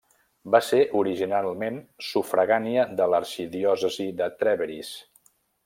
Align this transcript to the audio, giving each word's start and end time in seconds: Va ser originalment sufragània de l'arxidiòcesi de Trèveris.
Va 0.53 0.61
ser 0.67 0.79
originalment 1.01 1.77
sufragània 2.07 2.87
de 3.03 3.09
l'arxidiòcesi 3.13 4.09
de 4.23 4.33
Trèveris. 4.41 4.91